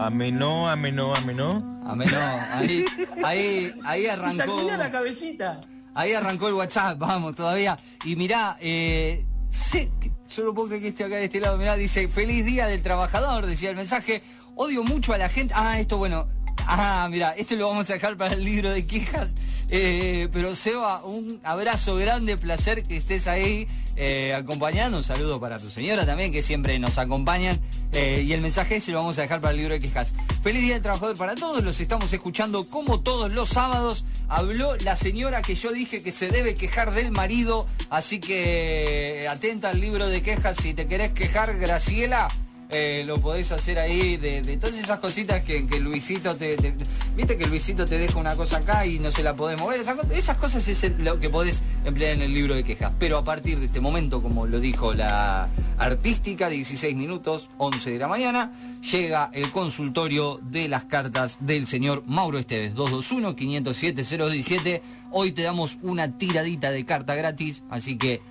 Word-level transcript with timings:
Amenó, 0.00 0.68
amenó, 0.68 1.14
amenó. 1.14 1.82
Amenó. 1.86 2.16
Ahí, 2.52 2.84
ahí, 3.24 3.72
ahí 3.84 4.06
arrancó. 4.06 4.62
la 4.76 4.90
cabecita. 4.90 5.60
Ahí 5.94 6.12
arrancó 6.14 6.48
el 6.48 6.54
WhatsApp, 6.54 6.98
vamos, 6.98 7.34
todavía. 7.36 7.78
Y 8.04 8.16
mirá, 8.16 8.56
eh, 8.60 9.24
que- 9.72 9.90
yo 10.34 10.44
no 10.44 10.54
puedo 10.54 10.68
creer 10.68 10.82
que 10.82 10.88
esté 10.88 11.04
acá 11.04 11.16
de 11.16 11.24
este 11.24 11.40
lado, 11.40 11.58
mirá, 11.58 11.76
dice, 11.76 12.08
feliz 12.08 12.44
día 12.46 12.66
del 12.66 12.82
trabajador, 12.82 13.44
decía 13.46 13.70
el 13.70 13.76
mensaje. 13.76 14.22
Odio 14.54 14.82
mucho 14.84 15.12
a 15.12 15.18
la 15.18 15.28
gente. 15.28 15.52
Ah, 15.56 15.78
esto 15.80 15.98
bueno. 15.98 16.28
Ah, 16.66 17.08
mira, 17.10 17.32
este 17.36 17.56
lo 17.56 17.68
vamos 17.68 17.88
a 17.90 17.94
dejar 17.94 18.16
para 18.16 18.34
el 18.34 18.44
libro 18.44 18.70
de 18.70 18.86
quejas. 18.86 19.30
Eh, 19.68 20.28
pero 20.32 20.54
Seba, 20.54 21.02
un 21.04 21.40
abrazo 21.44 21.96
grande, 21.96 22.36
placer 22.36 22.82
que 22.82 22.96
estés 22.98 23.26
ahí 23.26 23.66
eh, 23.96 24.34
acompañando. 24.34 24.98
Un 24.98 25.04
saludo 25.04 25.40
para 25.40 25.58
tu 25.58 25.70
señora 25.70 26.06
también, 26.06 26.30
que 26.32 26.42
siempre 26.42 26.78
nos 26.78 26.98
acompañan. 26.98 27.58
Eh, 27.92 28.22
y 28.26 28.32
el 28.32 28.40
mensaje 28.40 28.80
se 28.80 28.90
lo 28.90 28.98
vamos 28.98 29.18
a 29.18 29.22
dejar 29.22 29.40
para 29.40 29.52
el 29.52 29.58
libro 29.58 29.74
de 29.74 29.80
quejas. 29.80 30.14
Feliz 30.42 30.62
Día 30.62 30.74
del 30.74 30.82
Trabajador 30.82 31.16
para 31.16 31.34
todos, 31.34 31.62
los 31.62 31.78
estamos 31.78 32.12
escuchando 32.12 32.64
como 32.68 33.00
todos 33.00 33.32
los 33.32 33.50
sábados. 33.50 34.04
Habló 34.28 34.76
la 34.76 34.96
señora 34.96 35.42
que 35.42 35.54
yo 35.54 35.72
dije 35.72 36.02
que 36.02 36.10
se 36.10 36.28
debe 36.28 36.54
quejar 36.54 36.92
del 36.94 37.10
marido, 37.10 37.66
así 37.90 38.18
que 38.18 39.28
atenta 39.30 39.70
al 39.70 39.80
libro 39.80 40.08
de 40.08 40.22
quejas. 40.22 40.56
Si 40.56 40.72
te 40.72 40.86
querés 40.86 41.12
quejar, 41.12 41.58
Graciela, 41.58 42.28
eh, 42.72 43.04
lo 43.06 43.18
podés 43.20 43.52
hacer 43.52 43.78
ahí 43.78 44.16
de, 44.16 44.40
todas 44.56 44.74
esas 44.76 44.98
cositas 44.98 45.44
que, 45.44 45.66
que 45.66 45.78
Luisito 45.80 46.34
te, 46.36 46.56
te- 46.56 46.74
Viste 47.16 47.36
que 47.36 47.46
Luisito 47.46 47.84
te 47.84 47.98
deja 47.98 48.18
una 48.18 48.34
cosa 48.36 48.56
acá 48.56 48.86
y 48.86 48.98
no 48.98 49.10
se 49.10 49.22
la 49.22 49.34
podés 49.36 49.60
mover. 49.60 49.80
Esas, 49.80 49.96
co- 49.96 50.06
esas 50.12 50.38
cosas 50.38 50.66
es 50.66 50.98
lo 50.98 51.20
que 51.20 51.28
podés 51.28 51.62
emplear 51.84 52.14
en 52.14 52.22
el 52.22 52.32
libro 52.32 52.54
de 52.54 52.64
quejas. 52.64 52.90
Pero 52.98 53.18
a 53.18 53.24
partir 53.24 53.58
de 53.60 53.66
este 53.66 53.80
momento, 53.80 54.22
como 54.22 54.46
lo 54.46 54.60
dijo 54.60 54.94
la 54.94 55.48
artística, 55.76 56.48
16 56.48 56.96
minutos, 56.96 57.48
11 57.58 57.90
de 57.90 57.98
la 57.98 58.08
mañana, 58.08 58.50
llega 58.90 59.28
el 59.34 59.50
consultorio 59.50 60.40
de 60.42 60.68
las 60.68 60.84
cartas 60.84 61.36
del 61.40 61.66
señor 61.66 62.02
Mauro 62.06 62.38
Esteves. 62.38 62.74
221-507-017. 62.74 64.80
Hoy 65.10 65.32
te 65.32 65.42
damos 65.42 65.76
una 65.82 66.16
tiradita 66.16 66.70
de 66.70 66.86
carta 66.86 67.14
gratis, 67.14 67.62
así 67.68 67.98
que 67.98 68.22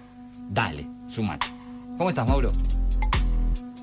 dale, 0.49 0.87
sumate. 1.09 1.45
¿Cómo 1.97 2.09
estás, 2.09 2.27
Mauro? 2.27 2.51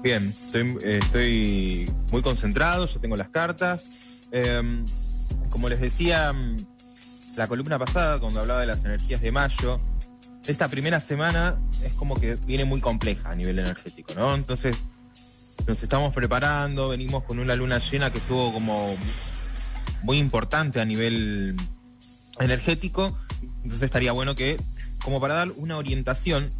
Bien, 0.02 0.28
estoy, 0.28 0.76
eh, 0.84 1.00
estoy 1.02 1.92
muy 2.12 2.22
concentrado, 2.22 2.86
yo 2.86 3.00
tengo 3.00 3.16
las 3.16 3.30
cartas. 3.30 3.84
Eh, 4.30 4.84
como 5.50 5.68
les 5.68 5.80
decía 5.80 6.32
mm, 6.32 6.56
la 7.36 7.48
columna 7.48 7.78
pasada, 7.78 8.20
cuando 8.20 8.40
hablaba 8.40 8.60
de 8.60 8.66
las 8.66 8.84
energías 8.84 9.20
de 9.20 9.32
mayo, 9.32 9.80
esta 10.46 10.68
primera 10.68 11.00
semana 11.00 11.58
es 11.84 11.92
como 11.94 12.18
que 12.18 12.36
viene 12.36 12.64
muy 12.64 12.80
compleja 12.80 13.30
a 13.30 13.34
nivel 13.34 13.58
energético, 13.58 14.14
¿no? 14.14 14.34
Entonces, 14.34 14.76
nos 15.66 15.82
estamos 15.82 16.14
preparando, 16.14 16.88
venimos 16.88 17.24
con 17.24 17.38
una 17.38 17.56
luna 17.56 17.78
llena 17.78 18.12
que 18.12 18.18
estuvo 18.18 18.52
como 18.52 18.96
muy 20.02 20.18
importante 20.18 20.80
a 20.80 20.84
nivel 20.84 21.56
energético, 22.38 23.18
entonces 23.64 23.82
estaría 23.82 24.12
bueno 24.12 24.36
que, 24.36 24.58
como 25.02 25.20
para 25.20 25.34
dar 25.34 25.48
una 25.56 25.76
orientación, 25.76 26.50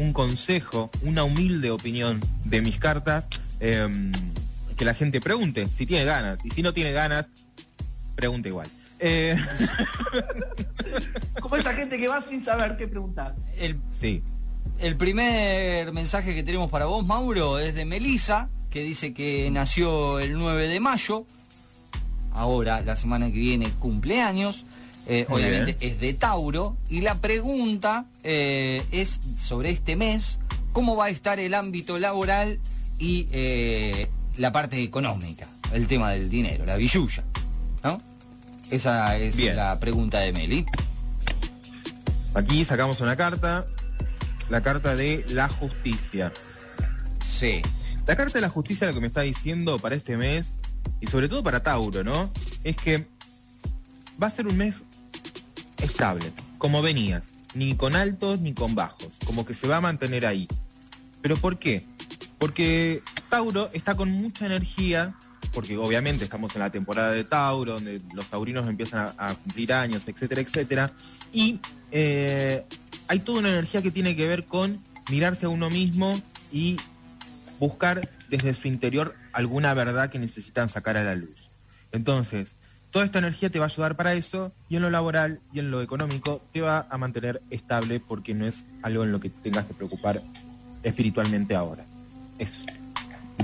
un 0.00 0.14
consejo, 0.14 0.90
una 1.02 1.24
humilde 1.24 1.70
opinión 1.70 2.20
de 2.44 2.62
mis 2.62 2.78
cartas, 2.78 3.26
eh, 3.60 3.86
que 4.76 4.84
la 4.86 4.94
gente 4.94 5.20
pregunte 5.20 5.68
si 5.68 5.84
tiene 5.84 6.06
ganas, 6.06 6.38
y 6.42 6.50
si 6.50 6.62
no 6.62 6.72
tiene 6.72 6.92
ganas, 6.92 7.26
pregunte 8.16 8.48
igual. 8.48 8.66
Eh, 8.98 9.36
Como 11.40 11.56
esa 11.56 11.74
gente 11.74 11.98
que 11.98 12.08
va 12.08 12.24
sin 12.26 12.42
saber 12.42 12.78
qué 12.78 12.88
preguntar. 12.88 13.34
El, 13.58 13.78
sí, 14.00 14.22
el 14.78 14.96
primer 14.96 15.92
mensaje 15.92 16.34
que 16.34 16.42
tenemos 16.42 16.70
para 16.70 16.86
vos, 16.86 17.04
Mauro, 17.04 17.58
es 17.58 17.74
de 17.74 17.84
Melisa, 17.84 18.48
que 18.70 18.82
dice 18.82 19.12
que 19.12 19.50
nació 19.50 20.18
el 20.18 20.38
9 20.38 20.66
de 20.68 20.80
mayo. 20.80 21.26
Ahora, 22.32 22.80
la 22.80 22.96
semana 22.96 23.26
que 23.26 23.38
viene, 23.38 23.70
cumpleaños. 23.78 24.64
Eh, 25.12 25.26
obviamente 25.28 25.72
bien. 25.72 25.92
es 25.92 26.00
de 26.00 26.14
Tauro. 26.14 26.76
Y 26.88 27.00
la 27.00 27.16
pregunta 27.16 28.06
eh, 28.22 28.86
es 28.92 29.18
sobre 29.44 29.70
este 29.70 29.96
mes, 29.96 30.38
¿cómo 30.72 30.94
va 30.94 31.06
a 31.06 31.08
estar 31.10 31.40
el 31.40 31.54
ámbito 31.54 31.98
laboral 31.98 32.60
y 32.96 33.26
eh, 33.32 34.08
la 34.36 34.52
parte 34.52 34.80
económica? 34.80 35.48
El 35.72 35.88
tema 35.88 36.12
del 36.12 36.30
dinero, 36.30 36.64
la 36.64 36.76
billulla. 36.76 37.24
¿No? 37.82 38.00
Esa 38.70 39.16
es 39.16 39.34
Bien. 39.34 39.56
la 39.56 39.80
pregunta 39.80 40.20
de 40.20 40.32
Meli. 40.32 40.64
aquí 42.34 42.64
sacamos 42.64 43.00
una 43.00 43.16
carta, 43.16 43.66
la 44.48 44.60
carta 44.60 44.94
de 44.94 45.24
la 45.28 45.48
justicia. 45.48 46.32
Sí. 47.26 47.62
La 48.06 48.14
carta 48.14 48.34
de 48.34 48.42
la 48.42 48.48
justicia 48.48 48.86
lo 48.86 48.94
que 48.94 49.00
me 49.00 49.08
está 49.08 49.22
diciendo 49.22 49.80
para 49.80 49.96
este 49.96 50.16
mes, 50.16 50.52
y 51.00 51.08
sobre 51.08 51.28
todo 51.28 51.42
para 51.42 51.64
Tauro, 51.64 52.04
¿no? 52.04 52.30
Es 52.62 52.76
que 52.76 53.08
va 54.22 54.28
a 54.28 54.30
ser 54.30 54.46
un 54.46 54.56
mes 54.56 54.84
estable, 55.82 56.32
como 56.58 56.82
venías, 56.82 57.30
ni 57.54 57.74
con 57.74 57.96
altos 57.96 58.40
ni 58.40 58.54
con 58.54 58.74
bajos, 58.74 59.08
como 59.24 59.44
que 59.44 59.54
se 59.54 59.66
va 59.66 59.76
a 59.76 59.80
mantener 59.80 60.26
ahí. 60.26 60.48
¿Pero 61.22 61.36
por 61.36 61.58
qué? 61.58 61.84
Porque 62.38 63.02
Tauro 63.28 63.70
está 63.72 63.94
con 63.96 64.10
mucha 64.10 64.46
energía, 64.46 65.14
porque 65.52 65.76
obviamente 65.76 66.24
estamos 66.24 66.54
en 66.54 66.60
la 66.60 66.70
temporada 66.70 67.12
de 67.12 67.24
Tauro, 67.24 67.74
donde 67.74 68.00
los 68.14 68.26
taurinos 68.26 68.66
empiezan 68.66 69.12
a, 69.18 69.34
cumplir 69.34 69.72
años, 69.72 70.06
etcétera, 70.08 70.40
etcétera, 70.40 70.92
y 71.32 71.60
eh, 71.92 72.64
hay 73.08 73.18
toda 73.20 73.40
una 73.40 73.50
energía 73.50 73.82
que 73.82 73.90
tiene 73.90 74.16
que 74.16 74.26
ver 74.26 74.44
con 74.44 74.80
mirarse 75.10 75.46
a 75.46 75.48
uno 75.48 75.70
mismo 75.70 76.20
y 76.52 76.76
buscar 77.58 78.08
desde 78.28 78.54
su 78.54 78.68
interior 78.68 79.14
alguna 79.32 79.74
verdad 79.74 80.10
que 80.10 80.18
necesitan 80.18 80.68
sacar 80.68 80.96
a 80.96 81.04
la 81.04 81.14
luz. 81.14 81.50
Entonces, 81.92 82.56
toda 82.90 83.04
esta 83.04 83.18
energía 83.18 83.50
te 83.50 83.58
va 83.58 83.66
a 83.66 83.68
ayudar 83.68 83.96
para 83.96 84.14
eso 84.14 84.52
y 84.68 84.76
en 84.76 84.82
lo 84.82 84.90
laboral 84.90 85.40
y 85.52 85.58
en 85.58 85.70
lo 85.70 85.80
económico 85.80 86.42
te 86.52 86.60
va 86.60 86.86
a 86.90 86.98
mantener 86.98 87.40
estable 87.50 88.00
porque 88.00 88.34
no 88.34 88.46
es 88.46 88.64
algo 88.82 89.04
en 89.04 89.12
lo 89.12 89.20
que 89.20 89.30
tengas 89.30 89.66
que 89.66 89.74
preocupar 89.74 90.22
espiritualmente 90.82 91.54
ahora. 91.54 91.84
Eso. 92.38 92.62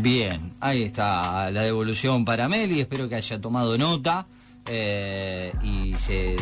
Bien, 0.00 0.52
ahí 0.60 0.82
está 0.82 1.50
la 1.50 1.62
devolución 1.62 2.24
para 2.24 2.48
Meli, 2.48 2.80
espero 2.80 3.08
que 3.08 3.14
haya 3.14 3.40
tomado 3.40 3.78
nota 3.78 4.26
eh, 4.66 5.52
y 5.62 5.94
se, 5.94 6.36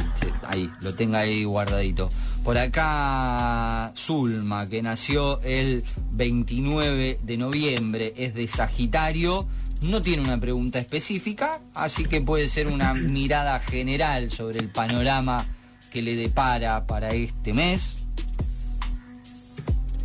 ahí, 0.46 0.70
lo 0.80 0.94
tenga 0.94 1.20
ahí 1.20 1.44
guardadito. 1.44 2.08
Por 2.42 2.58
acá 2.58 3.92
Zulma, 3.96 4.68
que 4.68 4.82
nació 4.82 5.40
el 5.42 5.84
29 6.12 7.20
de 7.22 7.36
noviembre, 7.36 8.12
es 8.16 8.34
de 8.34 8.48
Sagitario, 8.48 9.46
no 9.84 10.02
tiene 10.02 10.22
una 10.22 10.38
pregunta 10.40 10.78
específica, 10.78 11.60
así 11.74 12.04
que 12.04 12.20
puede 12.20 12.48
ser 12.48 12.66
una 12.68 12.94
mirada 12.94 13.58
general 13.60 14.30
sobre 14.30 14.58
el 14.60 14.68
panorama 14.68 15.46
que 15.92 16.02
le 16.02 16.16
depara 16.16 16.86
para 16.86 17.12
este 17.14 17.52
mes. 17.54 17.94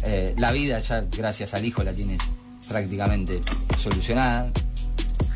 Eh, 0.03 0.33
la 0.37 0.51
vida 0.51 0.79
ya, 0.79 1.01
gracias 1.01 1.53
al 1.53 1.65
hijo, 1.65 1.83
la 1.83 1.91
tiene 1.93 2.17
prácticamente 2.67 3.39
solucionada. 3.81 4.51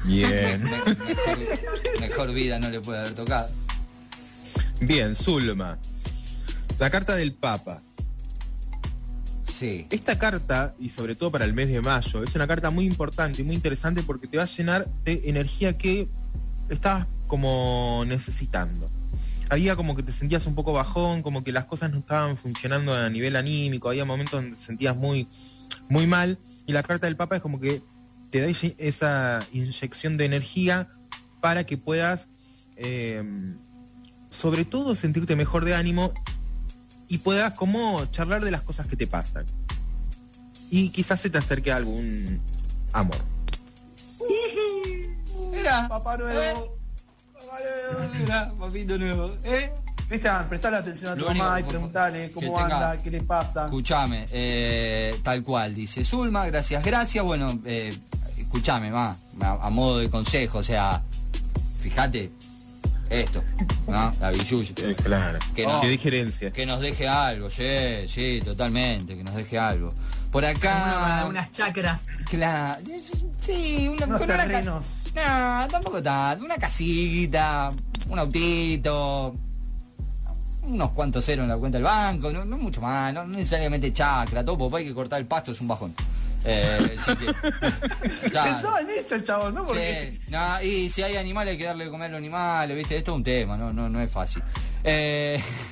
Bien. 0.06 0.64
Me- 0.64 0.70
mejor, 0.70 2.00
mejor 2.00 2.34
vida 2.34 2.60
no 2.60 2.70
le 2.70 2.80
puede 2.80 3.00
haber 3.00 3.14
tocado. 3.14 3.50
Bien, 4.82 5.16
Zulma. 5.16 5.78
La 6.80 6.90
carta 6.90 7.16
del 7.16 7.34
Papa. 7.34 7.82
Esta 9.64 10.20
carta, 10.20 10.76
y 10.80 10.90
sobre 10.90 11.16
todo 11.16 11.32
para 11.32 11.46
el 11.46 11.54
mes 11.54 11.70
de 11.70 11.82
mayo, 11.82 12.24
es 12.24 12.36
una 12.36 12.48
carta 12.48 12.70
muy 12.70 12.86
importante 12.86 13.42
y 13.42 13.46
muy 13.46 13.56
interesante 13.56 14.04
porque 14.04 14.28
te 14.28 14.38
va 14.38 14.44
a 14.44 14.48
llenar 14.48 14.88
de 15.06 15.22
energía 15.26 15.78
que 15.78 16.08
estabas 16.70 17.08
como 17.28 18.04
necesitando. 18.06 18.90
Había 19.50 19.76
como 19.76 19.96
que 19.96 20.04
te 20.04 20.12
sentías 20.12 20.46
un 20.48 20.56
poco 20.56 20.74
bajón, 20.74 21.22
como 21.22 21.44
que 21.44 21.52
las 21.52 21.66
cosas 21.66 21.92
no 21.92 22.00
estaban 22.00 22.38
funcionando 22.38 22.94
a 22.94 23.10
nivel 23.10 23.36
anímico, 23.36 23.90
había 23.90 24.06
momentos 24.06 24.42
donde 24.42 24.58
te 24.58 24.64
sentías 24.64 24.96
muy, 24.96 25.28
muy 25.90 26.08
mal, 26.08 26.40
y 26.66 26.74
la 26.74 26.84
carta 26.84 27.08
del 27.08 27.16
Papa 27.16 27.38
es 27.38 27.42
como 27.42 27.60
que 27.60 27.82
te 28.32 28.42
da 28.42 28.48
esa 28.80 29.48
inyección 29.54 30.18
de 30.18 30.26
energía 30.26 30.90
para 31.40 31.66
que 31.66 31.78
puedas, 31.78 32.28
eh, 32.76 33.24
sobre 34.30 34.66
todo, 34.66 34.96
sentirte 34.96 35.36
mejor 35.36 35.66
de 35.66 35.76
ánimo 35.76 36.14
y 37.08 37.18
puedas 37.20 37.54
como 37.54 38.06
charlar 38.08 38.44
de 38.44 38.52
las 38.52 38.62
cosas 38.62 38.88
que 38.88 38.96
te 38.96 39.08
pasan. 39.08 39.46
Y 40.70 40.90
quizás 40.90 41.20
se 41.22 41.30
te 41.30 41.38
acerque 41.38 41.72
algún 41.72 42.42
amor. 42.94 43.18
Mira, 45.52 45.88
Papá 45.88 46.18
Nuevo. 46.18 46.78
Papá 47.34 47.58
Nuevo. 47.94 48.14
mira, 48.20 48.52
papito 48.60 48.98
nuevo. 48.98 49.32
¿Eh? 49.44 49.72
Cristian, 50.08 50.50
prestale 50.50 50.78
atención 50.78 51.14
a 51.14 51.16
tu 51.16 51.26
mamá 51.26 51.60
y 51.60 51.64
favor, 51.64 51.92
cómo 52.34 52.42
que 52.42 52.62
tenga- 52.64 52.92
anda, 52.92 53.02
qué 53.04 53.12
le 53.12 53.22
pasa. 53.22 53.66
Escuchame, 53.66 54.28
eh, 54.32 55.20
tal 55.24 55.44
cual, 55.44 55.74
dice 55.74 56.04
Zulma, 56.04 56.46
gracias, 56.48 56.84
gracias. 56.84 57.24
Bueno, 57.24 57.60
eh, 57.66 57.98
escuchame, 58.38 58.92
ma, 58.92 59.16
a, 59.42 59.52
a 59.68 59.70
modo 59.70 60.00
de 60.00 60.10
consejo, 60.10 60.58
o 60.60 60.64
sea, 60.64 61.02
fíjate, 61.80 62.32
esto, 63.22 63.44
¿no? 63.88 64.14
La 64.20 64.32
billulla. 64.32 64.74
Eh, 64.78 64.96
claro. 64.96 65.40
Que 65.56 65.62
Que, 65.64 65.68
no. 65.68 65.82
que 65.82 65.88
digerencia. 65.90 66.52
Que 66.52 66.66
nos 66.66 66.80
deje 66.80 67.08
algo, 67.08 67.50
sí, 67.50 67.64
sí, 68.08 68.42
totalmente, 68.44 69.16
que 69.16 69.24
nos 69.24 69.36
deje 69.36 69.58
algo. 69.60 69.94
Por 70.32 70.44
Una- 70.44 70.52
acá. 70.52 71.26
unas 71.28 71.52
chacras. 71.52 72.02
Claro. 72.30 72.82
Sí, 73.42 73.88
una, 73.88 74.06
Unos 74.08 74.20
con 74.20 74.32
una. 74.32 74.62
No, 74.62 75.68
tampoco 75.70 76.02
tanto. 76.02 76.44
Una 76.46 76.56
casita, 76.58 77.72
un 78.10 78.18
autito, 78.20 79.36
unos 80.64 80.92
cuantos 80.92 81.24
ceros 81.26 81.44
en 81.44 81.50
la 81.50 81.58
cuenta 81.58 81.78
del 81.78 81.84
banco, 81.86 82.32
no, 82.32 82.46
no 82.46 82.58
mucho 82.58 82.82
más, 82.82 83.14
no, 83.14 83.24
no 83.26 83.38
necesariamente 83.38 83.92
chacra, 83.94 84.44
todo, 84.44 84.58
porque 84.58 84.78
hay 84.78 84.86
que 84.88 84.94
cortar 84.96 85.20
el 85.20 85.28
pasto, 85.28 85.52
es 85.52 85.62
un 85.62 85.68
bajón. 85.68 85.94
Eh, 86.46 86.96
que- 87.06 88.30
claro. 88.30 88.52
Pensaba 88.54 88.82
en 88.82 88.90
eso 88.90 89.16
el 89.16 89.24
chabón, 89.24 89.56
¿no? 89.56 89.66
Porque 89.66 90.20
Sí, 90.62 90.68
y 90.68 90.90
si 90.90 91.02
hay 91.04 91.16
animales 91.18 91.54
hay 91.54 91.58
que 91.58 91.66
darle 91.66 91.86
de 91.86 91.92
comer 91.92 92.08
a 92.08 92.12
los 92.12 92.18
animales, 92.20 92.76
viste, 92.78 92.98
esto 92.98 93.12
es 93.12 93.16
un 93.18 93.24
tema, 93.24 93.56
no, 93.58 93.72
no, 93.72 93.90
no 93.90 94.02
es 94.02 94.12
fácil. 94.12 94.44
Eh, 94.84 95.42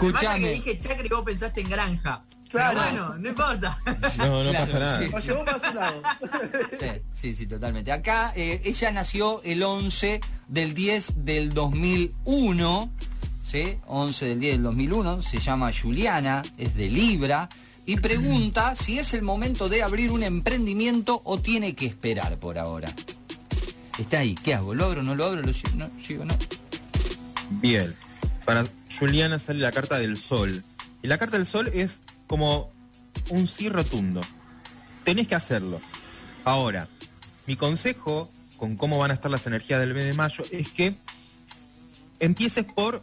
Lo 0.00 0.06
que 0.06 0.12
pasa 0.12 0.36
es 0.36 0.40
que 0.40 0.52
escuchame. 0.52 0.52
dije 0.52 0.78
chacra 0.80 1.06
y 1.06 1.08
vos 1.08 1.24
pensaste 1.24 1.60
en 1.60 1.70
granja. 1.70 2.22
Claro. 2.50 2.80
Bueno, 2.80 3.14
no 3.18 3.28
importa. 3.28 3.78
No, 4.18 4.42
no 4.42 4.50
Claro, 4.50 4.66
pasa 4.72 4.78
nada. 4.80 5.20
sí. 5.20 5.28
lado. 5.74 6.02
Sí, 6.80 6.86
sí, 7.14 7.34
sí, 7.36 7.46
totalmente. 7.46 7.92
Acá 7.92 8.32
eh, 8.34 8.60
ella 8.64 8.90
nació 8.90 9.40
el 9.44 9.62
11 9.62 10.20
del 10.48 10.74
10 10.74 11.24
del 11.24 11.54
2001, 11.54 12.90
¿sí? 13.44 13.76
11 13.86 14.26
del 14.26 14.40
10 14.40 14.52
del 14.54 14.62
2001, 14.64 15.22
se 15.22 15.38
llama 15.38 15.70
Juliana, 15.72 16.42
es 16.58 16.74
de 16.74 16.88
Libra, 16.88 17.48
y 17.90 17.96
pregunta 17.96 18.76
si 18.76 19.00
es 19.00 19.14
el 19.14 19.22
momento 19.22 19.68
de 19.68 19.82
abrir 19.82 20.12
un 20.12 20.22
emprendimiento 20.22 21.22
o 21.24 21.40
tiene 21.40 21.74
que 21.74 21.86
esperar 21.86 22.36
por 22.36 22.56
ahora. 22.56 22.94
Está 23.98 24.20
ahí, 24.20 24.36
¿qué 24.36 24.54
hago? 24.54 24.74
¿Lo 24.74 24.84
abro, 24.84 25.02
no 25.02 25.16
lo 25.16 25.24
abro? 25.24 25.42
¿Lo 25.42 25.52
sigo, 25.52 25.74
no? 25.74 25.90
¿Sigo, 26.00 26.24
no? 26.24 26.36
Bien. 27.50 27.92
Para 28.44 28.64
Juliana 28.96 29.40
sale 29.40 29.58
la 29.58 29.72
carta 29.72 29.98
del 29.98 30.18
sol. 30.18 30.62
Y 31.02 31.08
la 31.08 31.18
carta 31.18 31.36
del 31.36 31.48
sol 31.48 31.68
es 31.74 31.98
como 32.28 32.70
un 33.28 33.48
sí 33.48 33.68
rotundo. 33.68 34.20
Tenés 35.02 35.26
que 35.26 35.34
hacerlo. 35.34 35.80
Ahora, 36.44 36.86
mi 37.48 37.56
consejo 37.56 38.30
con 38.56 38.76
cómo 38.76 38.98
van 38.98 39.10
a 39.10 39.14
estar 39.14 39.32
las 39.32 39.48
energías 39.48 39.80
del 39.80 39.94
mes 39.94 40.04
de 40.04 40.14
mayo 40.14 40.44
es 40.52 40.68
que 40.68 40.94
empieces 42.20 42.66
por 42.66 43.02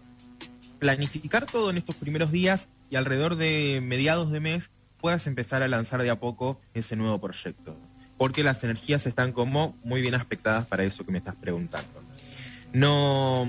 planificar 0.79 1.45
todo 1.45 1.71
en 1.71 1.77
estos 1.77 1.97
primeros 1.97 2.31
días 2.31 2.69
y 2.89 2.95
alrededor 2.95 3.35
de 3.35 3.81
mediados 3.83 4.31
de 4.31 4.39
mes 4.39 4.69
puedas 4.99 5.27
empezar 5.27 5.63
a 5.63 5.67
lanzar 5.67 6.01
de 6.01 6.09
a 6.09 6.19
poco 6.19 6.59
ese 6.73 6.95
nuevo 6.95 7.19
proyecto. 7.19 7.77
Porque 8.17 8.44
las 8.44 8.63
energías 8.63 9.05
están 9.05 9.31
como 9.31 9.75
muy 9.83 10.01
bien 10.01 10.15
aspectadas 10.15 10.65
para 10.65 10.83
eso 10.83 11.05
que 11.05 11.11
me 11.11 11.19
estás 11.19 11.35
preguntando. 11.35 12.01
No, 12.73 13.45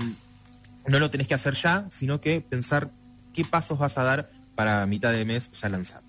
no 0.87 0.99
lo 0.99 1.09
tenés 1.09 1.27
que 1.27 1.33
hacer 1.33 1.55
ya, 1.55 1.85
sino 1.89 2.21
que 2.21 2.41
pensar 2.41 2.89
qué 3.33 3.45
pasos 3.45 3.79
vas 3.79 3.97
a 3.97 4.03
dar 4.03 4.29
para 4.55 4.85
mitad 4.85 5.11
de 5.11 5.25
mes 5.25 5.51
ya 5.51 5.69
lanzar. 5.69 6.01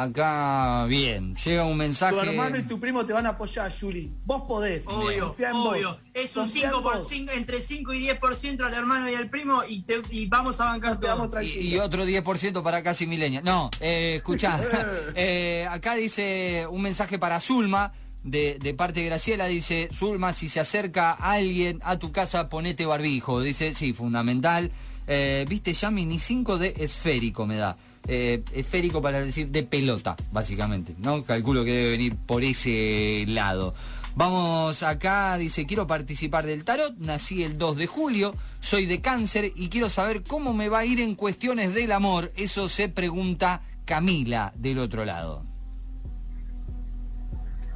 Acá, 0.00 0.84
bien, 0.86 1.34
llega 1.34 1.64
un 1.64 1.76
mensaje... 1.76 2.14
Tu 2.14 2.20
hermano 2.20 2.56
y 2.56 2.62
tu 2.62 2.78
primo 2.78 3.04
te 3.04 3.12
van 3.12 3.26
a 3.26 3.30
apoyar, 3.30 3.72
Yuri. 3.74 4.12
Vos 4.24 4.42
podés. 4.46 4.86
Obvio, 4.86 5.34
en 5.38 5.52
vos. 5.52 5.66
obvio. 5.72 5.98
Es 6.14 6.36
un 6.36 6.44
Confía 6.44 6.66
en 6.66 6.70
5 6.70 6.82
por 6.84 6.98
vos. 6.98 7.08
5, 7.08 7.32
entre 7.32 7.62
5 7.62 7.92
y 7.94 8.06
10% 8.08 8.60
al 8.62 8.74
hermano 8.74 9.10
y 9.10 9.14
al 9.16 9.28
primo 9.28 9.64
y, 9.68 9.82
te- 9.82 10.00
y 10.10 10.26
vamos 10.26 10.60
a 10.60 10.66
bancar 10.66 11.00
Te 11.00 11.08
vamos 11.08 11.24
todo. 11.30 11.40
tranquilo. 11.40 11.60
Y, 11.60 11.74
y 11.74 11.78
otro 11.78 12.06
10% 12.06 12.62
para 12.62 12.82
casi 12.84 13.08
milenia. 13.08 13.40
No, 13.42 13.70
eh, 13.80 14.14
escuchá. 14.18 14.60
eh, 15.16 15.66
acá 15.68 15.96
dice 15.96 16.66
un 16.70 16.82
mensaje 16.82 17.18
para 17.18 17.40
Zulma. 17.40 17.92
De, 18.24 18.58
de 18.60 18.74
parte 18.74 19.00
de 19.00 19.06
Graciela 19.06 19.46
dice, 19.46 19.88
Zulma, 19.94 20.34
si 20.34 20.48
se 20.48 20.60
acerca 20.60 21.12
alguien 21.12 21.80
a 21.82 21.98
tu 21.98 22.12
casa, 22.12 22.48
ponete 22.48 22.84
barbijo. 22.84 23.40
Dice, 23.40 23.74
sí, 23.74 23.92
fundamental. 23.92 24.70
Eh, 25.08 25.46
Viste, 25.48 25.72
Yami, 25.72 26.04
ni 26.04 26.18
5 26.18 26.58
de 26.58 26.74
esférico 26.78 27.46
me 27.46 27.56
da. 27.56 27.76
Eh, 28.06 28.42
esférico 28.52 29.02
para 29.02 29.20
decir 29.20 29.48
de 29.48 29.62
pelota, 29.62 30.16
básicamente. 30.30 30.94
¿no? 30.98 31.24
Calculo 31.24 31.64
que 31.64 31.72
debe 31.72 31.90
venir 31.90 32.14
por 32.14 32.44
ese 32.44 33.24
lado. 33.26 33.74
Vamos 34.14 34.82
acá, 34.82 35.36
dice, 35.36 35.64
quiero 35.64 35.86
participar 35.86 36.44
del 36.44 36.64
tarot, 36.64 36.96
nací 36.98 37.44
el 37.44 37.56
2 37.56 37.76
de 37.76 37.86
julio, 37.86 38.34
soy 38.58 38.84
de 38.86 39.00
cáncer 39.00 39.52
y 39.54 39.68
quiero 39.68 39.88
saber 39.88 40.24
cómo 40.24 40.52
me 40.52 40.68
va 40.68 40.80
a 40.80 40.84
ir 40.84 41.00
en 41.00 41.14
cuestiones 41.14 41.74
del 41.74 41.92
amor. 41.92 42.32
Eso 42.36 42.68
se 42.68 42.88
pregunta 42.88 43.62
Camila 43.84 44.52
del 44.56 44.80
otro 44.80 45.04
lado. 45.04 45.47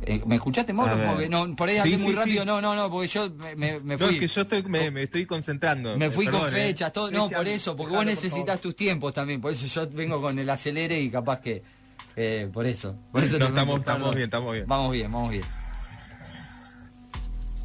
Eh, 0.04 0.20
¿Me 0.26 0.34
escuchaste, 0.34 0.72
Mauro? 0.72 0.96
Porque 1.06 1.28
no, 1.28 1.54
por 1.54 1.68
ahí 1.68 1.76
Sí, 1.76 1.80
hablé 1.80 1.98
muy 1.98 2.10
sí, 2.10 2.16
rápido. 2.16 2.40
sí. 2.42 2.46
No, 2.46 2.60
no, 2.60 2.74
no, 2.74 2.90
porque 2.90 3.06
yo 3.08 3.30
me, 3.30 3.54
me- 3.54 3.80
me 3.80 3.96
No, 3.96 4.06
fui. 4.06 4.14
es 4.14 4.20
que 4.20 4.26
yo 4.28 4.40
estoy, 4.42 4.62
me, 4.64 4.90
me 4.90 5.02
estoy 5.04 5.26
concentrando. 5.26 5.96
Me 5.96 6.10
fui 6.10 6.26
con 6.26 6.46
eh. 6.48 6.50
fechas, 6.50 6.92
todo. 6.92 7.10
No, 7.10 7.30
por 7.30 7.46
eso, 7.46 7.76
porque 7.76 7.90
vos 7.90 7.98
por 7.98 8.06
necesitas 8.06 8.60
tus 8.60 8.74
tiempos 8.74 9.14
también. 9.14 9.40
Por 9.40 9.52
eso 9.52 9.66
yo 9.66 9.88
vengo 9.90 10.20
con 10.20 10.38
el 10.38 10.50
acelere 10.50 11.00
y 11.00 11.08
capaz 11.08 11.40
que. 11.40 11.62
eh, 12.16 12.48
por 12.52 12.66
eso. 12.66 12.96
Por 13.12 13.22
eso 13.22 13.38
No, 13.38 13.46
estamos, 13.46 13.78
estamos 13.78 14.10
bien, 14.14 14.24
estamos 14.24 14.52
bien. 14.54 14.64
Vamos 14.66 14.92
bien, 14.92 15.12
vamos 15.12 15.30
bien. 15.30 15.44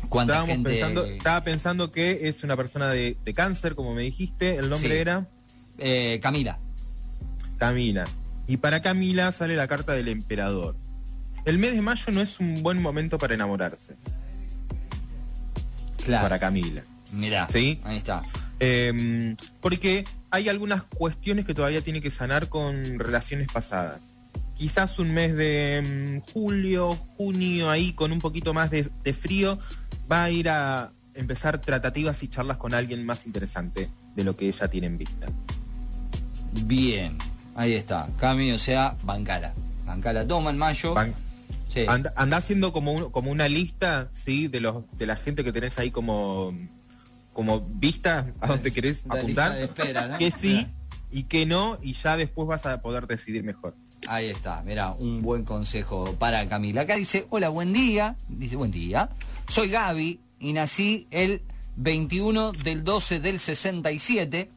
¿Cuánta 0.09 0.33
Estábamos 0.33 0.55
gente? 0.55 0.69
pensando, 0.69 1.05
estaba 1.05 1.43
pensando 1.43 1.91
que 1.91 2.29
es 2.29 2.43
una 2.43 2.55
persona 2.55 2.89
de, 2.91 3.17
de 3.25 3.33
cáncer, 3.33 3.75
como 3.75 3.93
me 3.93 4.03
dijiste. 4.03 4.55
El 4.57 4.69
nombre 4.69 5.01
era 5.01 5.27
Camila. 6.21 6.59
Camila. 7.57 8.07
Y 8.47 8.57
para 8.57 8.81
Camila 8.81 9.31
sale 9.33 9.55
la 9.57 9.67
carta 9.67 9.93
del 9.93 10.07
emperador. 10.07 10.75
El 11.47 11.59
mes 11.59 11.71
de 11.71 11.81
mayo 11.81 12.11
no 12.11 12.19
es 12.19 12.41
un 12.41 12.61
buen 12.61 12.81
momento 12.81 13.17
para 13.17 13.33
enamorarse. 13.33 13.95
Claro. 16.03 16.23
Para 16.23 16.39
Camila. 16.39 16.81
Mirá. 17.13 17.47
Sí. 17.49 17.79
Ahí 17.85 17.95
está. 17.95 18.21
Eh, 18.59 19.33
porque 19.61 20.03
hay 20.29 20.49
algunas 20.49 20.83
cuestiones 20.83 21.45
que 21.45 21.53
todavía 21.53 21.81
tiene 21.81 22.01
que 22.01 22.11
sanar 22.11 22.49
con 22.49 22.99
relaciones 22.99 23.47
pasadas. 23.49 24.01
Quizás 24.57 24.99
un 24.99 25.13
mes 25.13 25.38
de 25.38 26.19
mm, 26.19 26.31
julio, 26.33 26.97
junio, 27.15 27.69
ahí 27.69 27.94
con 27.94 28.11
un 28.11 28.19
poquito 28.19 28.53
más 28.53 28.69
de, 28.69 28.89
de 29.05 29.13
frío, 29.13 29.57
va 30.11 30.25
a 30.25 30.29
ir 30.29 30.49
a 30.49 30.91
empezar 31.15 31.61
tratativas 31.61 32.21
y 32.23 32.27
charlas 32.27 32.57
con 32.57 32.73
alguien 32.73 33.05
más 33.05 33.25
interesante 33.25 33.89
de 34.17 34.23
lo 34.25 34.35
que 34.35 34.49
ella 34.49 34.67
tiene 34.67 34.88
en 34.88 34.97
vista. 34.97 35.27
Bien. 36.65 37.17
Ahí 37.55 37.71
está. 37.71 38.09
Cami, 38.19 38.51
o 38.51 38.59
sea, 38.59 38.97
bancala. 39.03 39.53
Bancala 39.85 40.27
toma 40.27 40.49
en 40.49 40.57
mayo. 40.57 40.94
Sí. 41.81 41.85
anda, 41.88 42.13
anda 42.15 42.38
haciendo 42.38 42.71
como, 42.74 42.94
un- 42.94 43.12
como 43.12 43.31
una 43.31 43.47
lista, 43.47 44.09
¿sí? 44.13 44.47
De, 44.47 44.59
los, 44.62 44.83
de 44.97 45.06
la 45.06 45.15
gente 45.15 45.44
que 45.44 45.51
tenés 45.51 45.77
ahí 45.79 45.91
como, 45.91 46.53
como 47.33 47.62
vista 47.62 48.27
a 48.41 48.47
donde 48.47 48.71
querés 48.71 49.01
La 49.06 49.15
apuntar. 49.15 49.57
espera, 49.59 50.07
¿no? 50.07 50.18
Que 50.18 50.31
sí 50.31 50.68
y 51.12 51.24
que 51.24 51.45
no, 51.45 51.77
y 51.81 51.94
ya 51.94 52.18
después 52.18 52.47
vas 52.47 52.65
a 52.65 52.81
poder 52.81 53.07
decidir 53.07 53.44
mejor. 53.44 53.75
Ahí 54.07 54.27
está, 54.27 54.62
mira, 54.65 54.91
un 54.91 55.21
buen 55.21 55.44
consejo 55.44 56.13
para 56.19 56.47
Camila. 56.47 56.81
Acá 56.81 56.95
dice, 56.95 57.25
hola, 57.29 57.50
buen 57.50 57.74
día. 57.74 58.15
Dice, 58.30 58.56
buen 58.56 58.71
día. 58.71 59.09
Soy 59.50 59.69
Gaby 59.69 60.19
y 60.39 60.53
nací 60.53 61.07
el 61.12 61.41
21 61.78 62.51
del 62.51 62.83
12 62.83 63.19
del 63.19 63.40
67. 63.40 64.49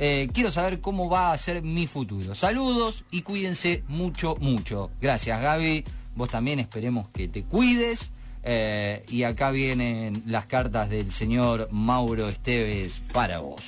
Eh, 0.00 0.28
quiero 0.32 0.50
saber 0.52 0.80
cómo 0.80 1.08
va 1.10 1.32
a 1.32 1.38
ser 1.38 1.62
mi 1.62 1.86
futuro. 1.88 2.34
Saludos 2.36 3.04
y 3.10 3.22
cuídense 3.22 3.82
mucho, 3.88 4.36
mucho. 4.40 4.90
Gracias, 5.00 5.40
Gaby. 5.42 5.84
Vos 6.18 6.28
también 6.30 6.58
esperemos 6.58 7.08
que 7.10 7.28
te 7.28 7.44
cuides. 7.44 8.10
Eh, 8.42 9.04
y 9.08 9.22
acá 9.22 9.52
vienen 9.52 10.20
las 10.26 10.46
cartas 10.46 10.90
del 10.90 11.12
señor 11.12 11.68
Mauro 11.70 12.28
Esteves 12.28 13.00
para 13.12 13.38
vos. 13.38 13.62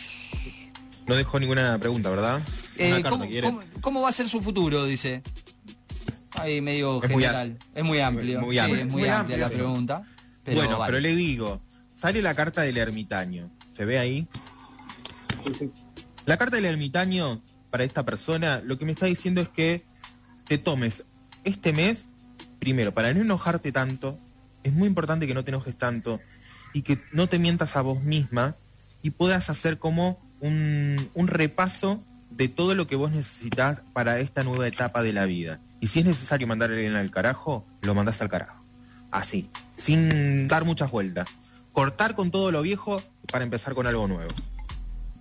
No 1.06 1.14
dejó 1.14 1.38
ninguna 1.38 1.78
pregunta, 1.78 2.10
¿verdad? 2.10 2.40
Eh, 2.76 3.02
¿cómo, 3.08 3.26
quiere. 3.28 3.46
cómo- 3.46 3.60
cómo 3.80 4.00
va 4.00 4.08
a 4.08 4.12
ser 4.12 4.28
su 4.28 4.40
futuro? 4.42 4.84
Dice. 4.84 5.22
Ahí 6.32 6.60
medio 6.60 7.00
Es 7.04 7.10
muy 7.10 7.22
general. 7.22 7.56
es 7.74 7.84
muy 7.84 8.00
amplio. 8.00 8.40
muy 8.40 8.54
Sí, 8.54 8.58
amplio. 8.58 8.80
es 8.80 8.86
muy, 8.90 9.00
Muy 9.02 9.08
amplia 9.10 9.38
la 9.38 9.46
amplio. 9.46 9.64
pregunta. 9.64 10.02
Pero 10.42 10.56
bueno, 10.58 10.78
vale. 10.78 10.90
pero 10.90 11.00
le 11.00 11.14
digo, 11.14 11.60
sale 11.94 12.20
la 12.20 12.34
carta 12.34 12.62
del 12.62 12.76
ermitaño. 12.78 13.48
¿Se 13.76 13.84
ve 13.84 13.98
ahí? 13.98 14.26
La 16.26 16.36
carta 16.36 16.56
del 16.56 16.64
ermitaño, 16.64 17.40
para 17.70 17.84
esta 17.84 18.04
persona, 18.04 18.60
lo 18.64 18.76
que 18.78 18.84
me 18.84 18.92
está 18.92 19.06
diciendo 19.06 19.40
es 19.40 19.48
que 19.48 19.82
te 20.46 20.58
tomes 20.58 21.04
este 21.44 21.72
mes, 21.72 22.06
primero, 22.60 22.94
para 22.94 23.12
no 23.12 23.22
enojarte 23.22 23.72
tanto, 23.72 24.16
es 24.62 24.72
muy 24.72 24.86
importante 24.86 25.26
que 25.26 25.34
no 25.34 25.42
te 25.42 25.50
enojes 25.50 25.76
tanto 25.76 26.20
y 26.72 26.82
que 26.82 26.98
no 27.12 27.28
te 27.28 27.38
mientas 27.38 27.74
a 27.74 27.82
vos 27.82 28.00
misma 28.02 28.54
y 29.02 29.10
puedas 29.10 29.50
hacer 29.50 29.78
como 29.78 30.20
un, 30.40 31.10
repaso 31.26 32.02
de 32.30 32.48
todo 32.48 32.74
lo 32.74 32.86
que 32.86 32.96
vos 32.96 33.10
necesitas 33.10 33.82
para 33.92 34.20
esta 34.20 34.44
nueva 34.44 34.68
etapa 34.68 35.02
de 35.02 35.12
la 35.12 35.24
vida. 35.24 35.58
Y 35.80 35.88
si 35.88 36.00
es 36.00 36.06
necesario 36.06 36.46
mandar 36.46 36.70
a 36.70 36.74
alguien 36.74 36.94
al 36.94 37.10
carajo, 37.10 37.66
lo 37.82 37.94
mandás 37.94 38.20
al 38.20 38.28
carajo. 38.28 38.62
Así, 39.10 39.50
sin 39.76 40.46
dar 40.46 40.64
muchas 40.64 40.90
vueltas. 40.90 41.26
Cortar 41.72 42.14
con 42.14 42.30
todo 42.30 42.52
lo 42.52 42.62
viejo 42.62 43.02
para 43.32 43.44
empezar 43.44 43.74
con 43.74 43.86
algo 43.86 44.06
nuevo. 44.06 44.32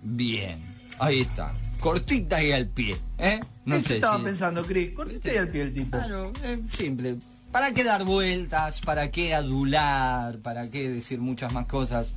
Bien. 0.02 0.69
Ahí 1.00 1.20
está. 1.22 1.52
Cortita 1.80 2.42
y 2.42 2.52
al 2.52 2.68
pie. 2.68 2.96
¿eh? 3.18 3.40
No 3.64 3.76
Eso 3.76 3.88
sé 3.88 3.94
estaba 3.96 4.18
si- 4.18 4.24
pensando, 4.24 4.64
Cris. 4.64 4.94
Cortiste 4.94 5.30
ahí 5.30 5.36
al 5.38 5.48
pie 5.48 5.62
el 5.62 5.74
tipo. 5.74 5.96
Claro, 5.96 6.32
es 6.44 6.58
simple. 6.76 7.16
¿Para 7.50 7.72
qué 7.74 7.82
dar 7.82 8.04
vueltas? 8.04 8.80
¿Para 8.82 9.10
qué 9.10 9.34
adular? 9.34 10.38
¿Para 10.38 10.70
qué 10.70 10.88
decir 10.88 11.18
muchas 11.20 11.52
más 11.52 11.66
cosas? 11.66 12.10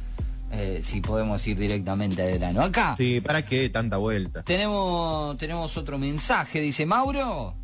Eh, 0.52 0.82
si 0.84 1.02
podemos 1.02 1.46
ir 1.48 1.58
directamente 1.58 2.22
al 2.22 2.38
grano. 2.38 2.62
Acá 2.62 2.94
Sí, 2.98 3.20
¿para 3.22 3.44
qué 3.44 3.70
tanta 3.70 3.98
vuelta? 3.98 4.44
tenemos, 4.44 5.36
tenemos 5.38 5.76
otro 5.78 5.98
mensaje. 5.98 6.60
Dice 6.62 6.86
Mauro. 6.86 7.56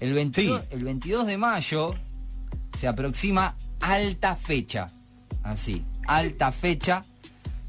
El 0.00 0.12
22, 0.12 0.62
el 0.70 0.82
22 0.82 1.26
de 1.26 1.38
mayo 1.38 1.94
se 2.76 2.88
aproxima 2.88 3.54
alta 3.80 4.34
fecha. 4.34 4.86
Así, 5.44 5.84
alta 6.08 6.50
fecha. 6.50 7.04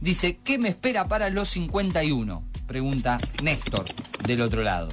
Dice, 0.02 0.38
¿qué 0.44 0.58
me 0.58 0.70
espera 0.70 1.08
para 1.08 1.30
los 1.30 1.50
51? 1.50 2.44
Pregunta 2.68 3.20
Néstor 3.42 3.86
del 4.26 4.42
otro 4.42 4.62
lado. 4.64 4.90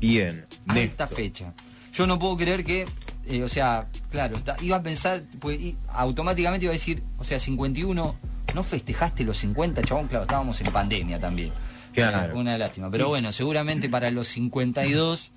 Bien. 0.00 0.46
Alta 0.68 0.74
Néstor. 0.74 1.08
fecha. 1.08 1.52
Yo 1.92 2.06
no 2.06 2.18
puedo 2.18 2.36
creer 2.36 2.64
que, 2.64 2.86
eh, 3.26 3.42
o 3.42 3.48
sea, 3.48 3.88
claro, 4.10 4.38
iba 4.60 4.76
a 4.76 4.82
pensar, 4.82 5.22
pues, 5.40 5.58
y 5.60 5.76
automáticamente 5.88 6.64
iba 6.66 6.70
a 6.72 6.74
decir, 6.74 7.02
o 7.18 7.24
sea, 7.24 7.40
51, 7.40 8.14
¿no 8.54 8.62
festejaste 8.62 9.24
los 9.24 9.38
50, 9.38 9.82
chabón? 9.82 10.06
Claro, 10.08 10.24
estábamos 10.24 10.60
en 10.60 10.72
pandemia 10.72 11.18
también. 11.18 11.52
Claro. 11.94 12.38
Una 12.38 12.58
lástima. 12.58 12.90
Pero 12.90 13.08
bueno, 13.08 13.32
seguramente 13.32 13.88
para 13.88 14.10
los 14.10 14.28
52 14.28 15.30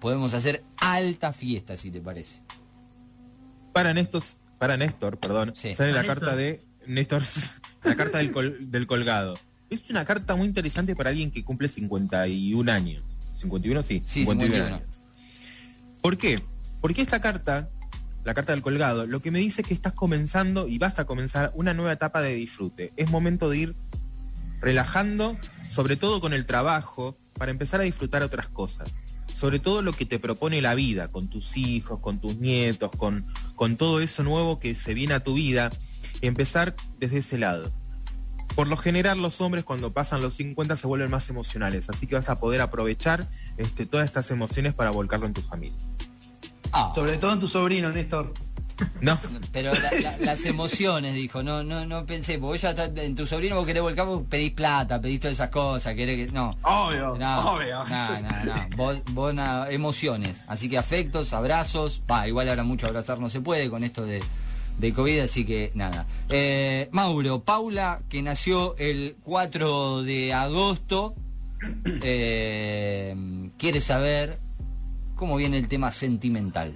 podemos 0.00 0.32
hacer 0.32 0.62
alta 0.78 1.32
fiesta, 1.34 1.76
si 1.76 1.90
te 1.90 2.00
parece. 2.00 2.40
Para 3.74 3.92
Néstor, 3.92 4.22
para 4.58 4.78
Néstor, 4.78 5.18
perdón, 5.18 5.52
Sí. 5.54 5.74
sale 5.74 5.92
la 5.92 6.04
carta 6.04 6.34
de 6.34 6.64
Néstor, 6.86 7.22
la 7.84 7.94
carta 7.96 8.18
del, 8.18 8.32
col- 8.32 8.70
del 8.70 8.86
colgado. 8.86 9.38
Es 9.70 9.88
una 9.90 10.04
carta 10.04 10.36
muy 10.36 10.46
interesante 10.46 10.94
para 10.94 11.10
alguien 11.10 11.30
que 11.30 11.44
cumple 11.44 11.68
51 11.68 12.70
años. 12.72 13.02
51, 13.40 13.82
sí. 13.82 14.02
Sí, 14.06 14.20
51. 14.24 14.64
años. 14.64 14.80
¿Por 16.00 16.16
qué? 16.18 16.40
Porque 16.80 17.02
esta 17.02 17.20
carta, 17.20 17.68
la 18.24 18.34
carta 18.34 18.52
del 18.52 18.62
colgado, 18.62 19.06
lo 19.06 19.20
que 19.20 19.30
me 19.30 19.38
dice 19.40 19.62
es 19.62 19.68
que 19.68 19.74
estás 19.74 19.92
comenzando 19.92 20.68
y 20.68 20.78
vas 20.78 20.98
a 20.98 21.04
comenzar 21.04 21.50
una 21.54 21.74
nueva 21.74 21.92
etapa 21.92 22.20
de 22.22 22.34
disfrute. 22.34 22.92
Es 22.96 23.10
momento 23.10 23.50
de 23.50 23.58
ir 23.58 23.74
relajando, 24.60 25.36
sobre 25.70 25.96
todo 25.96 26.20
con 26.20 26.32
el 26.32 26.46
trabajo, 26.46 27.16
para 27.34 27.50
empezar 27.50 27.80
a 27.80 27.84
disfrutar 27.84 28.22
otras 28.22 28.48
cosas. 28.48 28.88
Sobre 29.34 29.58
todo 29.58 29.82
lo 29.82 29.92
que 29.92 30.06
te 30.06 30.18
propone 30.18 30.62
la 30.62 30.74
vida, 30.74 31.08
con 31.08 31.28
tus 31.28 31.56
hijos, 31.58 32.00
con 32.00 32.20
tus 32.20 32.36
nietos, 32.36 32.90
con, 32.96 33.26
con 33.54 33.76
todo 33.76 34.00
eso 34.00 34.22
nuevo 34.22 34.58
que 34.58 34.74
se 34.74 34.94
viene 34.94 35.12
a 35.14 35.20
tu 35.20 35.34
vida, 35.34 35.70
empezar 36.22 36.74
desde 36.98 37.18
ese 37.18 37.38
lado. 37.38 37.70
Por 38.54 38.68
lo 38.68 38.76
general 38.76 39.20
los 39.20 39.40
hombres 39.40 39.64
cuando 39.64 39.92
pasan 39.92 40.22
los 40.22 40.34
50 40.36 40.76
se 40.76 40.86
vuelven 40.86 41.10
más 41.10 41.28
emocionales, 41.28 41.90
así 41.90 42.06
que 42.06 42.14
vas 42.14 42.28
a 42.28 42.38
poder 42.40 42.60
aprovechar 42.62 43.26
este, 43.58 43.84
todas 43.86 44.06
estas 44.06 44.30
emociones 44.30 44.72
para 44.74 44.90
volcarlo 44.90 45.26
en 45.26 45.34
tu 45.34 45.42
familia. 45.42 45.78
Ah, 46.72 46.90
Sobre 46.94 47.16
todo 47.18 47.32
en 47.32 47.40
tu 47.40 47.48
sobrino, 47.48 47.90
Néstor. 47.90 48.32
No, 49.00 49.18
pero 49.52 49.72
la- 49.74 49.90
la- 50.02 50.18
las 50.18 50.44
emociones, 50.44 51.14
dijo, 51.14 51.42
no, 51.42 51.64
no, 51.64 51.86
no 51.86 52.04
pensé, 52.04 52.38
porque 52.38 52.58
ya 52.58 52.70
está, 52.70 52.84
en 53.02 53.14
tu 53.14 53.26
sobrino 53.26 53.56
vos 53.56 53.64
querés 53.66 53.82
volcar, 53.82 54.04
vos 54.04 54.22
pedís 54.28 54.52
plata, 54.52 55.00
pedís 55.00 55.18
todas 55.20 55.32
esas 55.34 55.48
cosas, 55.48 55.94
querés 55.94 56.26
que. 56.26 56.32
No. 56.32 56.58
Obvio, 56.62 57.16
No, 57.18 57.52
obvio. 57.54 57.84
no, 57.86 58.20
no, 58.20 58.44
no. 58.44 58.66
Vos, 58.76 59.00
vos 59.12 59.32
nada, 59.34 59.70
emociones. 59.70 60.42
Así 60.46 60.68
que 60.68 60.76
afectos, 60.76 61.32
abrazos. 61.32 62.02
Va, 62.10 62.28
igual 62.28 62.50
ahora 62.50 62.64
mucho 62.64 62.86
abrazar 62.86 63.18
no 63.18 63.30
se 63.30 63.40
puede 63.40 63.70
con 63.70 63.82
esto 63.82 64.04
de, 64.04 64.22
de 64.78 64.92
COVID, 64.92 65.20
así 65.20 65.44
que 65.44 65.70
nada. 65.74 66.06
Eh, 66.28 66.88
Mauro, 66.92 67.40
Paula, 67.40 68.00
que 68.08 68.22
nació 68.22 68.76
el 68.78 69.16
4 69.24 70.02
de 70.02 70.32
agosto, 70.34 71.14
eh, 72.02 73.14
quiere 73.58 73.80
saber 73.80 74.38
cómo 75.14 75.36
viene 75.36 75.58
el 75.58 75.68
tema 75.68 75.90
sentimental. 75.92 76.72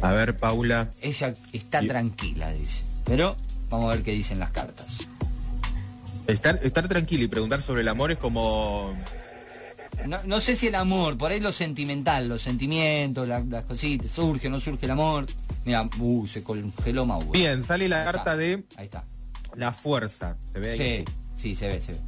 a 0.00 0.12
ver 0.12 0.36
Paula, 0.36 0.90
Ella 1.00 1.34
está 1.52 1.82
Y- 1.82 1.88
tranquila, 1.88 2.52
dice. 2.52 2.82
Pero 3.04 3.34
vamos 3.68 3.90
a 3.90 3.94
ver 3.96 4.04
qué 4.04 4.12
dicen 4.12 4.38
las 4.38 4.50
cartas. 4.52 4.98
estar, 6.28 6.60
estar 6.62 6.86
tranquilo 6.88 7.24
y 7.24 7.28
preguntar 7.28 7.62
sobre 7.62 7.80
el 7.80 7.88
amor 7.88 8.12
es 8.12 8.18
como... 8.18 8.94
No, 10.06 10.18
no 10.24 10.40
sé 10.40 10.54
si 10.54 10.68
el 10.68 10.76
amor, 10.76 11.18
por 11.18 11.32
ahí 11.32 11.40
lo 11.40 11.50
sentimental, 11.50 12.28
los 12.28 12.42
sentimientos, 12.42 13.26
la- 13.26 13.40
las 13.40 13.64
cositas, 13.64 14.10
surge 14.12 14.46
o 14.46 14.50
no 14.50 14.60
surge 14.60 14.84
el 14.86 14.92
amor. 14.92 15.26
Mira, 15.68 15.86
uh, 15.98 16.26
se 16.26 16.42
congeló 16.42 17.04
Mauro. 17.04 17.30
Bien, 17.30 17.62
sale 17.62 17.90
la 17.90 17.96
Ahí 17.96 18.06
está. 18.06 18.12
carta 18.12 18.36
de 18.38 18.64
Ahí 18.76 18.86
está. 18.86 19.04
la 19.54 19.74
fuerza. 19.74 20.38
¿Se 20.50 20.58
ve 20.60 20.70
ahí? 20.70 20.78
Sí, 20.78 21.04
sí, 21.36 21.56
se 21.56 21.68
ve, 21.68 21.80
se 21.82 21.92
ve. 21.92 21.98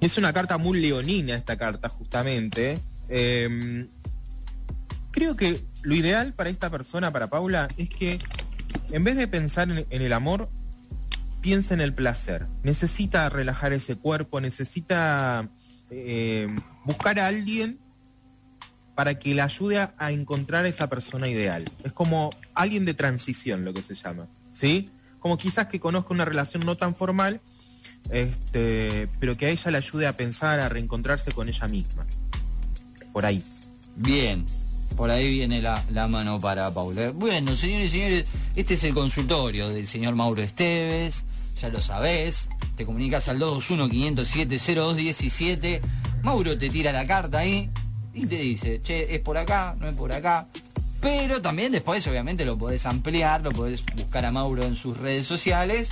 Es 0.00 0.18
una 0.18 0.32
carta 0.32 0.58
muy 0.58 0.80
leonina 0.80 1.36
esta 1.36 1.56
carta, 1.56 1.88
justamente. 1.88 2.80
Eh, 3.08 3.86
creo 5.12 5.36
que 5.36 5.62
lo 5.82 5.94
ideal 5.94 6.32
para 6.32 6.50
esta 6.50 6.68
persona, 6.68 7.12
para 7.12 7.28
Paula, 7.30 7.68
es 7.76 7.88
que 7.88 8.18
en 8.90 9.04
vez 9.04 9.14
de 9.14 9.28
pensar 9.28 9.70
en, 9.70 9.86
en 9.88 10.02
el 10.02 10.12
amor, 10.12 10.48
piensa 11.40 11.72
en 11.72 11.80
el 11.80 11.94
placer. 11.94 12.48
Necesita 12.64 13.28
relajar 13.28 13.72
ese 13.74 13.94
cuerpo, 13.94 14.40
necesita 14.40 15.48
eh, 15.90 16.48
buscar 16.84 17.20
a 17.20 17.28
alguien 17.28 17.78
para 18.96 19.16
que 19.18 19.34
le 19.34 19.42
ayude 19.42 19.78
a, 19.78 19.92
encontrar 20.10 20.64
a 20.64 20.68
esa 20.68 20.88
persona 20.88 21.28
ideal. 21.28 21.66
Es 21.84 21.92
como 21.92 22.30
alguien 22.54 22.86
de 22.86 22.94
transición, 22.94 23.62
lo 23.64 23.74
que 23.74 23.82
se 23.82 23.94
llama. 23.94 24.26
¿Sí? 24.54 24.88
Como 25.20 25.36
quizás 25.36 25.66
que 25.66 25.78
conozca 25.78 26.14
una 26.14 26.24
relación 26.24 26.64
no 26.64 26.78
tan 26.78 26.96
formal, 26.96 27.42
este, 28.10 29.06
pero 29.20 29.36
que 29.36 29.44
a 29.46 29.50
ella 29.50 29.70
le 29.70 29.76
ayude 29.76 30.06
a 30.06 30.14
pensar, 30.14 30.60
a 30.60 30.70
reencontrarse 30.70 31.32
con 31.32 31.46
ella 31.46 31.68
misma. 31.68 32.06
Por 33.12 33.26
ahí. 33.26 33.42
Bien. 33.96 34.46
Por 34.96 35.10
ahí 35.10 35.30
viene 35.30 35.60
la, 35.60 35.84
la 35.90 36.08
mano 36.08 36.40
para 36.40 36.72
Paula. 36.72 37.10
Bueno, 37.10 37.54
señores 37.54 37.88
y 37.88 37.90
señores, 37.98 38.24
este 38.54 38.72
es 38.74 38.84
el 38.84 38.94
consultorio 38.94 39.68
del 39.68 39.86
señor 39.86 40.14
Mauro 40.14 40.40
Esteves. 40.40 41.26
Ya 41.60 41.68
lo 41.68 41.82
sabés. 41.82 42.48
Te 42.76 42.86
comunicas 42.86 43.28
al 43.28 43.38
221-507-0217. 43.40 45.82
Mauro 46.22 46.56
te 46.56 46.70
tira 46.70 46.92
la 46.92 47.06
carta 47.06 47.40
ahí 47.40 47.68
y 48.16 48.26
te 48.26 48.36
dice, 48.36 48.80
che, 48.82 49.14
es 49.14 49.20
por 49.20 49.36
acá, 49.38 49.76
no 49.78 49.86
es 49.88 49.94
por 49.94 50.12
acá. 50.12 50.46
Pero 51.00 51.40
también 51.42 51.70
después, 51.72 52.04
obviamente, 52.06 52.44
lo 52.44 52.56
podés 52.58 52.84
ampliar, 52.86 53.42
lo 53.42 53.52
podés 53.52 53.84
buscar 53.94 54.24
a 54.24 54.30
Mauro 54.32 54.64
en 54.64 54.74
sus 54.74 54.96
redes 54.96 55.26
sociales. 55.26 55.90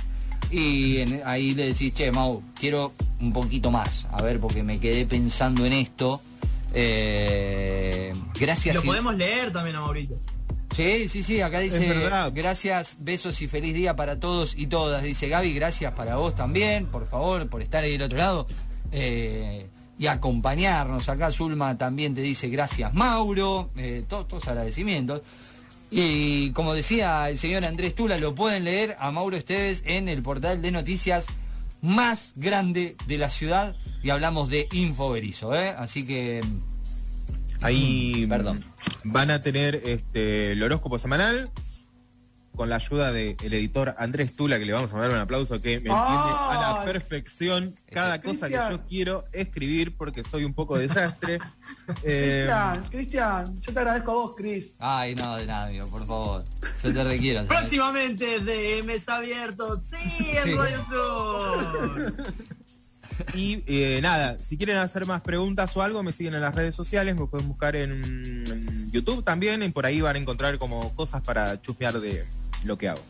Y 0.51 0.97
en- 0.97 1.21
ahí 1.25 1.53
le 1.53 1.67
decís, 1.67 1.93
che, 1.93 2.11
Mau, 2.11 2.41
quiero 2.59 2.91
un 3.21 3.31
poquito 3.31 3.71
más. 3.71 4.05
A 4.11 4.21
ver, 4.21 4.39
porque 4.39 4.61
me 4.63 4.79
quedé 4.79 5.05
pensando 5.05 5.65
en 5.65 5.73
esto. 5.73 6.21
Eh, 6.73 8.13
gracias. 8.39 8.75
Lo 8.75 8.83
y- 8.83 8.85
podemos 8.87 9.15
leer 9.15 9.51
también 9.53 9.75
a 9.77 9.81
Maurito. 9.81 10.15
Sí, 10.75 11.07
sí, 11.07 11.23
sí, 11.23 11.39
acá 11.39 11.59
dice, 11.59 11.95
gracias, 12.33 12.97
besos 12.99 13.41
y 13.41 13.47
feliz 13.47 13.73
día 13.73 13.95
para 13.95 14.19
todos 14.19 14.57
y 14.57 14.67
todas. 14.67 15.03
Dice 15.03 15.29
Gaby, 15.29 15.53
gracias 15.53 15.93
para 15.93 16.17
vos 16.17 16.35
también, 16.35 16.87
por 16.87 17.07
favor, 17.07 17.47
por 17.47 17.61
estar 17.61 17.83
ahí 17.85 17.93
del 17.93 18.01
otro 18.01 18.17
lado 18.17 18.47
eh, 18.91 19.67
y 19.97 20.07
acompañarnos. 20.07 21.09
Acá 21.09 21.31
Zulma 21.31 21.77
también 21.77 22.13
te 22.15 22.21
dice, 22.21 22.49
gracias 22.49 22.93
Mauro, 22.93 23.69
eh, 23.77 24.03
todos, 24.07 24.27
todos 24.27 24.47
agradecimientos. 24.47 25.21
Y 25.91 26.49
como 26.51 26.73
decía 26.73 27.29
el 27.29 27.37
señor 27.37 27.63
Andrés 27.63 27.95
Tula, 27.95 28.17
lo 28.17 28.35
pueden 28.35 28.63
leer 28.63 28.95
a 28.99 29.11
Mauro 29.11 29.37
Esteves 29.37 29.83
en 29.85 30.09
el 30.09 30.21
portal 30.21 30.61
de 30.61 30.71
noticias 30.71 31.27
más 31.81 32.33
grande 32.35 32.95
de 33.07 33.17
la 33.17 33.29
ciudad 33.29 33.75
y 34.03 34.09
hablamos 34.09 34.49
de 34.49 34.67
Infoberizo, 34.71 35.55
¿eh? 35.55 35.69
Así 35.69 36.05
que... 36.05 36.43
Ahí 37.61 38.25
Perdón. 38.27 38.63
mm, 39.03 39.11
van 39.11 39.31
a 39.31 39.41
tener 39.41 39.81
este, 39.85 40.51
el 40.51 40.61
horóscopo 40.61 40.99
semanal 40.99 41.49
con 42.55 42.69
la 42.69 42.77
ayuda 42.77 43.11
del 43.11 43.35
editor 43.53 43.95
Andrés 43.97 44.35
Tula, 44.35 44.57
que 44.59 44.65
le 44.65 44.73
vamos 44.73 44.91
a 44.93 44.99
dar 44.99 45.09
un 45.11 45.17
aplauso, 45.17 45.61
que 45.61 45.79
me 45.79 45.89
entiende 45.89 45.95
a 45.95 46.73
la 46.77 46.83
perfección 46.85 47.75
cada 47.91 48.21
cosa 48.21 48.47
que 48.49 48.55
yo 48.55 48.85
quiero 48.87 49.25
escribir 49.31 49.95
porque 49.95 50.23
soy 50.23 50.43
un 50.43 50.53
poco 50.53 50.77
desastre. 50.77 51.39
Eh, 52.03 52.47
Cristian, 52.47 52.89
Cristian, 52.89 53.61
yo 53.61 53.71
te 53.73 53.79
agradezco 53.79 54.11
a 54.11 54.13
vos, 54.15 54.35
Cris. 54.35 54.65
Ay, 54.79 55.13
no, 55.13 55.35
de 55.35 55.45
nada, 55.45 55.67
amigo, 55.67 55.85
por 55.87 56.05
favor. 56.07 56.43
Se 56.81 56.91
te 56.91 57.03
requiere. 57.03 57.41
señor. 57.41 57.47
Próximamente 57.59 58.39
de 58.39 58.81
Mesa 58.83 59.17
Abierto, 59.17 59.79
sí, 59.81 60.31
en 60.35 60.43
Sí. 60.45 60.53
Radio 60.55 60.85
Sur. 60.89 62.15
Y 63.33 63.63
eh, 63.67 63.99
nada, 64.01 64.37
si 64.39 64.57
quieren 64.57 64.77
hacer 64.77 65.05
más 65.05 65.21
preguntas 65.21 65.75
o 65.77 65.81
algo, 65.81 66.03
me 66.03 66.11
siguen 66.11 66.33
en 66.33 66.41
las 66.41 66.53
redes 66.55 66.75
sociales, 66.75 67.15
me 67.15 67.25
pueden 67.27 67.47
buscar 67.47 67.75
en, 67.75 67.91
en 68.01 68.91
YouTube 68.91 69.23
también, 69.23 69.63
y 69.63 69.69
por 69.69 69.85
ahí 69.85 70.01
van 70.01 70.15
a 70.15 70.19
encontrar 70.19 70.57
como 70.57 70.93
cosas 70.95 71.21
para 71.21 71.61
chusmear 71.61 71.99
de 71.99 72.25
lo 72.65 72.77
que 72.77 72.89
hago. 72.89 73.01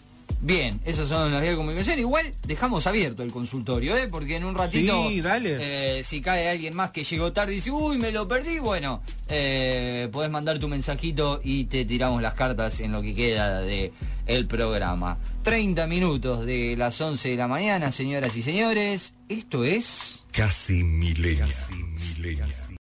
Bien, 0.42 0.80
esos 0.86 1.08
son 1.08 1.32
las 1.32 1.42
vías 1.42 1.54
de 1.54 1.58
comunicación. 1.58 1.98
Igual 2.00 2.32
dejamos 2.46 2.86
abierto 2.88 3.24
el 3.24 3.32
consultorio, 3.32 3.96
¿eh? 3.96 4.08
Porque 4.10 4.36
en 4.36 4.44
un 4.44 4.54
ratito, 4.56 5.08
Sí, 5.10 5.22
dale. 5.22 5.58
eh, 6.00 6.04
si 6.04 6.20
cae 6.22 6.50
alguien 6.50 6.76
más 6.76 6.92
que 6.92 7.04
llegó 7.04 7.32
tarde 7.32 7.54
y 7.54 7.56
dice, 7.58 7.72
uy, 7.72 7.98
me 7.98 8.12
lo 8.12 8.28
perdí, 8.28 8.60
bueno, 8.60 9.02
eh, 9.30 10.10
podés 10.12 10.30
mandar 10.30 10.60
tu 10.60 10.68
mensajito 10.68 11.42
y 11.44 11.66
te 11.66 11.86
tiramos 11.86 12.22
las 12.22 12.34
cartas 12.34 12.80
en 12.80 12.92
lo 12.92 13.02
que 13.02 13.14
queda 13.14 13.62
de 13.62 13.92
el 14.28 14.46
programa. 14.48 15.18
30 15.44 15.88
minutos 15.88 16.46
de 16.46 16.76
las 16.76 17.00
11 17.00 17.30
de 17.30 17.36
la 17.38 17.48
mañana, 17.48 17.92
señoras 17.92 18.36
y 18.36 18.42
señores. 18.44 19.14
Esto 19.30 19.64
es... 19.64 20.24
Casi 20.32 20.84
milenia. 20.84 21.48
Casi 21.48 21.76
milenia. 21.76 22.48